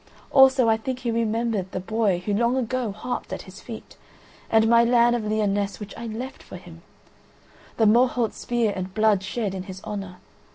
[0.31, 3.97] Also I think he remembered the boy who long ago harped at his feet,
[4.49, 6.81] and my land of Lyonesse which I left for him;
[7.77, 10.15] the Morholt's spear and blood shed in his honour.